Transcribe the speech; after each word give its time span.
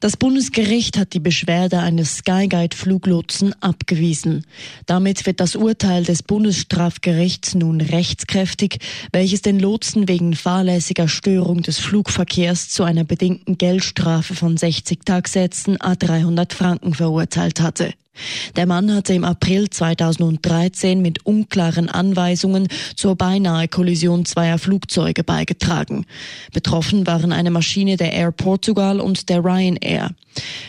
Das 0.00 0.16
Bundesgericht 0.16 0.96
hat 0.96 1.12
die 1.12 1.20
Beschwerde 1.20 1.80
eines 1.80 2.16
Skyguide-Fluglotsen 2.16 3.52
abgewiesen. 3.60 4.46
Damit 4.86 5.26
wird 5.26 5.40
das 5.40 5.56
Urteil 5.56 6.04
des 6.04 6.22
Bundesstrafgerichts 6.22 7.54
nun 7.54 7.82
rechtskräftig, 7.82 8.78
welches 9.12 9.42
den 9.42 9.60
Lotsen 9.60 10.08
wegen 10.08 10.34
fahrlässiger 10.34 11.06
Störung 11.06 11.60
des 11.60 11.78
Flugverkehrs 11.78 12.70
zu 12.70 12.82
einer 12.82 13.04
bedingten 13.04 13.58
Geldstrafe 13.58 14.34
von 14.34 14.56
60 14.56 15.00
Tagsätzen 15.04 15.78
a 15.78 15.94
300 15.96 16.54
Franken 16.54 16.94
verurteilt 16.94 17.60
hatte. 17.60 17.92
Der 18.56 18.66
Mann 18.66 18.92
hatte 18.94 19.14
im 19.14 19.24
April 19.24 19.70
2013 19.70 21.00
mit 21.00 21.24
unklaren 21.24 21.88
Anweisungen 21.88 22.68
zur 22.96 23.16
beinahe 23.16 23.68
Kollision 23.68 24.24
zweier 24.24 24.58
Flugzeuge 24.58 25.24
beigetragen. 25.24 26.04
Betroffen 26.52 27.06
waren 27.06 27.32
eine 27.32 27.50
Maschine 27.50 27.96
der 27.96 28.12
Air 28.12 28.32
Portugal 28.32 29.00
und 29.00 29.28
der 29.28 29.44
Ryanair. 29.44 30.10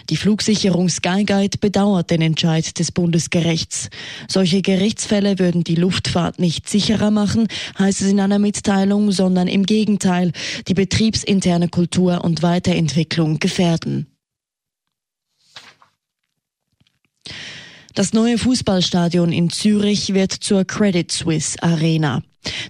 Die 0.10 0.18
Flugsicherung 0.18 0.90
Skyguide 0.90 1.58
bedauert 1.60 2.12
den 2.12 2.22
Entscheid 2.22 2.80
des 2.80 2.92
Bundesgerichts. 2.92 3.90
Solche 4.28 4.62
Gerichtsfälle 4.62 5.40
würden 5.40 5.64
die 5.64 5.76
Luftfahrt 5.76 6.40
nicht 6.40 6.70
sicherer 6.70 7.12
machen, 7.12 7.48
heißt 7.78 8.02
es 8.02 8.08
in 8.08 8.20
einer 8.20 8.40
Mitteilung, 8.40 9.12
sondern 9.12 9.48
im 9.48 9.66
Gegenteil 9.66 10.32
die 10.68 10.74
betriebsinterne 10.74 11.70
Kultur 11.70 12.24
und 12.24 12.42
Weiterentwicklung 12.42 13.40
gefährden. 13.40 14.08
Das 17.94 18.14
neue 18.14 18.38
Fußballstadion 18.38 19.34
in 19.34 19.50
Zürich 19.50 20.14
wird 20.14 20.32
zur 20.32 20.64
Credit 20.66 21.12
Suisse 21.12 21.62
Arena. 21.62 22.22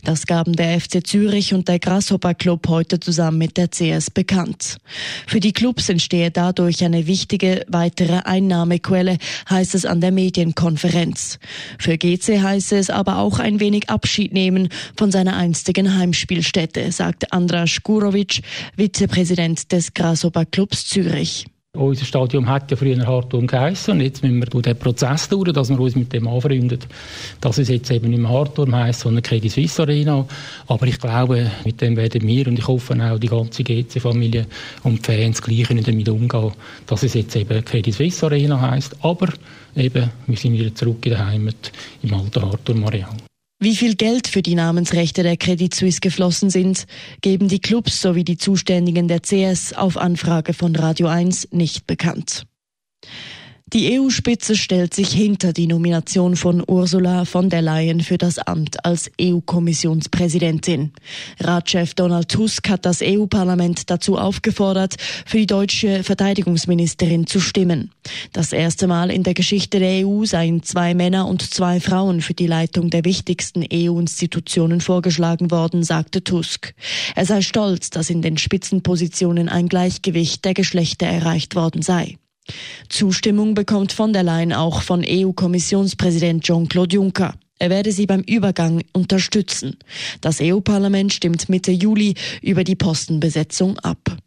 Das 0.03 0.25
gaben 0.25 0.53
der 0.53 0.80
FC 0.81 1.05
Zürich 1.05 1.53
und 1.53 1.67
der 1.67 1.80
Grasshopper 1.80 2.33
Club 2.33 2.67
heute 2.67 3.00
zusammen 3.00 3.38
mit 3.38 3.55
der 3.55 3.69
CS 3.69 4.11
bekannt. 4.11 4.77
Für 5.27 5.39
die 5.39 5.53
Clubs 5.53 5.88
entstehe 5.89 6.31
dadurch 6.31 6.83
eine 6.83 7.08
wichtige 7.08 7.66
weitere 7.69 8.22
Einnahmequelle, 8.25 9.17
heißt 9.49 9.75
es 9.75 9.86
an 9.86 10.02
der 10.02 10.11
Medienkonferenz. 10.11 11.39
Für 11.80 11.97
GC 11.97 12.42
heiße 12.42 12.77
es 12.77 12.89
aber 12.89 13.19
auch 13.19 13.39
ein 13.39 13.59
wenig 13.59 13.89
Abschied 13.89 14.33
nehmen 14.33 14.69
von 14.97 15.11
seiner 15.11 15.38
einstigen 15.38 15.95
Heimspielstätte, 15.95 16.92
sagt 16.92 17.31
Andras 17.31 17.77
Gurovic, 17.83 18.42
Vizepräsident 18.75 19.72
des 19.72 19.94
Grasshopper 19.94 20.45
Clubs 20.45 20.88
Zürich. 20.88 21.45
Unser 21.77 22.03
Stadion 22.03 22.50
hat 22.50 22.69
ja 22.69 22.75
früher 22.75 23.08
Hartturm 23.08 23.47
geheissen 23.47 23.91
und 23.91 24.02
jetzt 24.02 24.22
müssen 24.22 24.39
wir 24.39 24.45
durch 24.45 24.64
den 24.64 24.77
Prozess 24.77 25.30
durch, 25.30 25.53
dass 25.53 25.69
wir 25.69 25.80
uns 25.80 25.95
mit 25.95 26.11
dem 26.11 26.27
anfreunden, 26.27 26.80
dass 27.39 27.58
es 27.59 27.69
jetzt 27.69 27.89
eben 27.89 28.09
nicht 28.09 28.19
mehr 28.19 28.30
Hartturm 28.30 28.75
heisst, 28.75 29.00
sondern 29.00 29.23
Credit 29.23 29.50
Suisse 29.50 29.81
Arena. 29.81 30.27
Aber 30.67 30.86
ich 30.86 30.99
glaube, 30.99 31.49
mit 31.64 31.80
dem 31.80 31.95
werden 31.95 32.27
wir 32.27 32.47
und 32.47 32.59
ich 32.59 32.67
hoffe 32.67 32.94
auch 33.02 33.17
die 33.17 33.27
ganze 33.27 33.64
GC-Familie 33.64 34.47
und 34.83 35.08
die 35.08 35.11
Fans 35.11 35.42
gleich 35.42 35.67
damit 35.69 36.09
umgehen, 36.09 36.52
dass 36.88 37.03
es 37.03 37.14
jetzt 37.14 37.38
eben 37.38 37.64
Credit 37.64 37.94
Suisse 37.94 38.25
Arena 38.25 38.59
heisst. 38.59 38.97
Aber 39.02 39.30
eben, 39.73 40.09
wir 40.27 40.38
sind 40.38 40.53
wieder 40.53 40.75
zurück 40.75 41.05
in 41.05 41.14
der 41.14 41.25
Heimat 41.25 41.72
im 42.03 42.14
alten 42.14 42.42
Hartturm 42.42 42.83
Areal. 42.83 43.30
Wie 43.64 43.76
viel 43.76 43.94
Geld 43.95 44.28
für 44.28 44.42
die 44.42 44.56
Namensrechte 44.56 45.22
der 45.22 45.38
Credit 45.38 45.72
Suisse 45.72 46.00
geflossen 46.00 46.50
sind, 46.50 46.88
geben 47.22 47.48
die 47.48 47.59
Clubs 47.59 48.02
sowie 48.02 48.23
die 48.23 48.38
Zuständigen 48.38 49.08
der 49.08 49.20
CS 49.20 49.73
auf 49.73 49.98
Anfrage 49.98 50.54
von 50.54 50.76
Radio 50.76 51.06
1 51.06 51.50
nicht 51.52 51.86
bekannt. 51.86 52.48
Die 53.73 53.97
EU-Spitze 53.97 54.58
stellt 54.58 54.94
sich 54.94 55.14
hinter 55.14 55.53
die 55.53 55.66
Nomination 55.66 56.36
von 56.36 56.61
Ursula 56.67 57.23
von 57.23 57.49
der 57.49 57.61
Leyen 57.61 58.02
für 58.02 58.17
das 58.17 58.37
Amt 58.37 58.83
als 58.83 59.09
EU-Kommissionspräsidentin. 59.20 60.92
Ratschef 61.39 61.93
Donald 61.93 62.27
Tusk 62.27 62.67
hat 62.67 62.86
das 62.86 63.02
EU-Parlament 63.02 63.89
dazu 63.89 64.17
aufgefordert, 64.17 64.98
für 65.26 65.37
die 65.37 65.45
deutsche 65.45 66.04
Verteidigungsministerin 66.04 67.27
zu 67.27 67.39
stimmen. 67.39 67.92
Das 68.33 68.52
erste 68.52 68.87
Mal 68.87 69.09
in 69.09 69.23
der 69.23 69.36
Geschichte 69.36 69.80
der 69.80 70.05
EU 70.05 70.26
seien 70.26 70.64
zwei 70.64 70.93
Männer 70.93 71.26
und 71.26 71.42
zwei 71.42 71.80
Frauen 71.80 72.20
für 72.20 72.33
die 72.33 72.48
Leitung 72.48 72.89
der 72.89 73.05
wichtigsten 73.05 73.64
EU-Institutionen 73.71 74.82
vorgeschlagen 74.82 75.49
worden, 75.49 75.83
sagte 75.83 76.26
Tusk. 76.26 76.73
Er 77.15 77.26
sei 77.26 77.42
stolz, 77.42 77.89
dass 77.89 78.09
in 78.09 78.21
den 78.21 78.38
Spitzenpositionen 78.38 79.48
ein 79.48 79.70
Gleichgewicht 79.70 80.43
der 80.43 80.55
Geschlechter 80.55 81.08
erreicht 81.08 81.55
worden 81.55 81.82
sei. 81.82 82.17
Zustimmung 82.89 83.54
bekommt 83.54 83.92
von 83.92 84.14
der 84.14 84.23
Leyen 84.23 84.54
auch 84.54 84.82
von 84.82 85.04
EU-Kommissionspräsident 85.08 86.44
Jean-Claude 86.44 86.95
Juncker. 86.95 87.34
Er 87.60 87.70
werde 87.70 87.92
sie 87.92 88.08
beim 88.08 88.22
Übergang 88.22 88.82
unterstützen. 88.92 89.78
Das 90.20 90.39
EU-Parlament 90.42 91.14
stimmt 91.14 91.48
Mitte 91.48 91.72
Juli 91.72 92.16
über 92.42 92.64
die 92.64 92.76
Postenbesetzung 92.76 93.78
ab. 93.80 94.17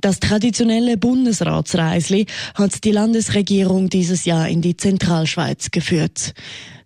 Das 0.00 0.18
traditionelle 0.18 0.96
Bundesratsreisli 0.96 2.26
hat 2.54 2.84
die 2.84 2.92
Landesregierung 2.92 3.90
dieses 3.90 4.24
Jahr 4.24 4.48
in 4.48 4.62
die 4.62 4.76
Zentralschweiz 4.76 5.70
geführt. 5.72 6.32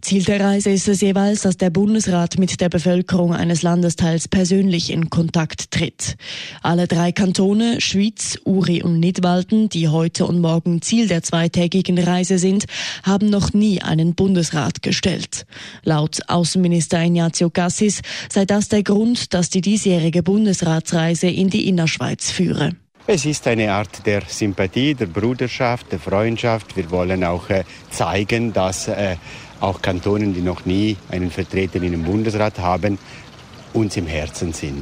Ziel 0.05 0.23
der 0.23 0.39
Reise 0.39 0.69
ist 0.69 0.87
es 0.87 1.01
jeweils, 1.01 1.41
dass 1.41 1.57
der 1.57 1.71
Bundesrat 1.71 2.39
mit 2.39 2.61
der 2.61 2.69
Bevölkerung 2.69 3.33
eines 3.33 3.63
Landesteils 3.63 4.29
persönlich 4.29 4.91
in 4.93 5.09
Kontakt 5.09 5.71
tritt. 5.71 6.17
Alle 6.61 6.87
drei 6.87 7.11
Kantone, 7.11 7.81
Schwyz, 7.81 8.39
Uri 8.45 8.83
und 8.83 9.01
Nidwalden, 9.01 9.71
die 9.71 9.89
heute 9.89 10.27
und 10.27 10.43
morgen 10.43 10.83
Ziel 10.83 11.09
der 11.09 11.23
zweitägigen 11.23 11.99
Reise 11.99 12.37
sind, 12.37 12.67
haben 13.03 13.31
noch 13.31 13.55
nie 13.55 13.81
einen 13.81 14.15
Bundesrat 14.15 14.83
gestellt. 14.83 15.47
Laut 15.85 16.21
Außenminister 16.29 17.03
Ignazio 17.03 17.49
Cassis 17.49 18.03
sei 18.31 18.45
das 18.45 18.69
der 18.69 18.83
Grund, 18.83 19.33
dass 19.33 19.49
die 19.49 19.63
diesjährige 19.63 20.23
Bundesratsreise 20.23 21.29
in 21.29 21.49
die 21.49 21.67
Innerschweiz 21.67 22.31
führe. 22.31 22.73
Es 23.07 23.27
ist 23.27 23.47
eine 23.47 23.71
Art 23.71 24.07
der 24.07 24.23
Sympathie, 24.27 24.95
der 24.95 25.05
Bruderschaft, 25.05 25.93
der 25.93 25.99
Freundschaft. 25.99 26.75
Wir 26.75 26.91
wollen 26.91 27.23
auch 27.23 27.51
äh, 27.51 27.65
zeigen, 27.91 28.55
dass 28.55 28.89
äh, 28.89 29.17
auch 29.61 29.83
Kantonen, 29.83 30.33
die 30.33 30.41
noch 30.41 30.65
nie 30.65 30.97
einen 31.11 31.31
Vertreter 31.31 31.77
in 31.77 31.85
einem 31.85 32.03
Bundesrat 32.03 32.59
haben, 32.61 32.99
uns 33.75 33.99
im 33.99 34.07
Herzen 34.07 34.55
sind. 34.55 34.81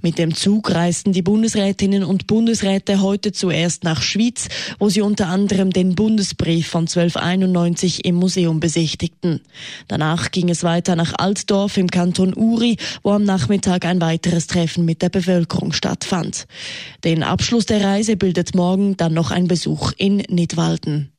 Mit 0.00 0.18
dem 0.18 0.34
Zug 0.34 0.70
reisten 0.72 1.12
die 1.12 1.22
Bundesrätinnen 1.22 2.04
und 2.04 2.26
Bundesräte 2.26 3.00
heute 3.00 3.32
zuerst 3.32 3.84
nach 3.84 4.02
Schwyz, 4.02 4.48
wo 4.78 4.88
sie 4.88 5.00
unter 5.00 5.28
anderem 5.28 5.70
den 5.70 5.94
Bundesbrief 5.94 6.68
von 6.68 6.82
1291 6.82 8.04
im 8.04 8.14
Museum 8.14 8.60
besichtigten. 8.60 9.40
Danach 9.88 10.30
ging 10.30 10.48
es 10.50 10.62
weiter 10.62 10.96
nach 10.96 11.14
Altdorf 11.18 11.76
im 11.76 11.88
Kanton 11.88 12.34
Uri, 12.36 12.76
wo 13.02 13.10
am 13.10 13.24
Nachmittag 13.24 13.84
ein 13.84 14.00
weiteres 14.00 14.46
Treffen 14.46 14.84
mit 14.84 15.02
der 15.02 15.08
Bevölkerung 15.08 15.72
stattfand. 15.72 16.46
Den 17.04 17.22
Abschluss 17.22 17.66
der 17.66 17.82
Reise 17.82 18.16
bildet 18.16 18.54
morgen 18.54 18.96
dann 18.96 19.14
noch 19.14 19.30
ein 19.30 19.48
Besuch 19.48 19.92
in 19.96 20.18
Nidwalden. 20.28 21.10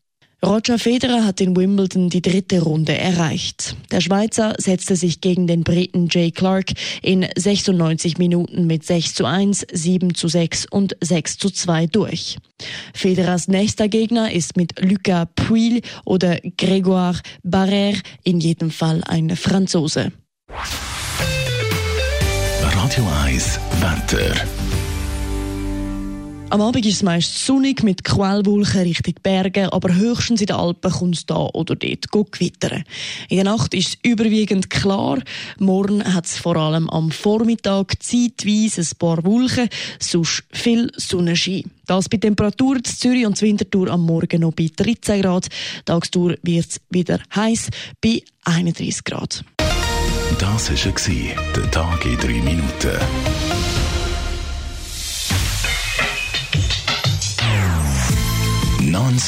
Roger 0.46 0.80
Federer 0.80 1.26
hat 1.26 1.42
in 1.42 1.56
Wimbledon 1.56 2.10
die 2.10 2.22
dritte 2.22 2.62
Runde 2.62 2.98
erreicht. 2.98 3.76
Der 3.92 4.00
Schweizer 4.00 4.56
setzte 4.58 4.96
sich 4.96 5.20
gegen 5.20 5.48
den 5.48 5.64
Briten 5.64 6.08
Jay 6.10 6.32
Clark 6.32 6.72
in 7.02 7.28
96 7.36 8.18
Minuten 8.18 8.66
mit 8.66 8.86
6 8.86 9.16
zu 9.16 9.26
1, 9.26 9.68
7 9.72 10.16
zu 10.16 10.30
6 10.30 10.68
und 10.68 10.96
6 11.02 11.40
zu 11.40 11.50
2 11.50 11.88
durch. 11.88 12.38
Federers 12.94 13.50
nächster 13.50 13.90
Gegner 13.90 14.32
ist 14.32 14.56
mit 14.56 14.80
Lucas 14.80 15.28
Puil 15.36 15.82
oder 16.06 16.38
Grégoire 16.58 17.20
Barrère, 17.46 17.98
in 18.24 18.40
jedem 18.40 18.72
Fall 18.72 19.04
ein 19.06 19.36
Franzose. 19.36 20.14
Radio 22.62 23.08
1 23.26 23.60
Wetter. 23.82 24.79
Am 26.51 26.62
Abend 26.62 26.84
ist 26.84 26.96
es 26.96 27.04
meist 27.04 27.46
sonnig 27.46 27.84
mit 27.84 28.04
Quellwolken 28.04 28.81
Richtung 28.81 29.13
Berge, 29.22 29.72
aber 29.72 29.94
höchstens 29.94 30.42
in 30.42 30.48
den 30.48 30.56
Alpen 30.56 30.92
kommt 30.92 31.16
es 31.16 31.25
da 31.28 31.36
oder 31.36 31.75
dort 31.75 32.12
gewittern. 32.12 32.86
In 33.30 33.38
der 33.38 33.44
Nacht 33.44 33.75
ist 33.75 33.90
es 33.90 33.98
überwiegend 34.01 34.72
klar. 34.72 35.19
Morgen 35.60 36.04
hat 36.04 36.25
es 36.25 36.40
vor 36.40 36.56
allem 36.56 36.90
am 36.90 37.12
Vormittag 37.12 38.01
zeitweise 38.01 38.81
ein 38.81 38.98
paar 38.98 39.24
Wolken, 39.25 39.69
sonst 40.00 40.44
viel 40.51 40.92
Sonnenschein. 40.98 41.66
Das 41.86 42.10
bei 42.10 42.18
Temperaturen 42.18 42.78
in 42.78 42.84
Zürich 42.86 43.28
und 43.28 43.40
Winterthur 43.40 43.92
am 43.92 44.07
Morgen 44.07 44.42
noch 44.42 44.54
bei 44.54 44.72
13 44.75 45.22
Grad. 45.22 45.50
Tagsdur 45.86 46.36
wird 46.42 46.66
es 46.68 46.81
wieder 46.90 47.19
heiß 47.36 47.69
bei 48.01 48.24
31 48.46 49.04
Grad. 49.04 49.46
Das 50.40 50.72
war 50.72 51.54
der 51.56 51.72
Tag 51.72 52.06
in 52.06 52.18
drei 52.18 52.42
Minuten. 52.42 53.79